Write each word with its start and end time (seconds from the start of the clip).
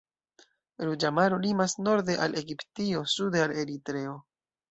Ruĝa 0.87 1.11
Maro 1.17 1.37
limas 1.43 1.75
norde 1.89 2.15
al 2.25 2.39
Egiptio, 2.43 3.05
sude 3.17 3.43
al 3.47 3.55
Eritreo. 3.65 4.19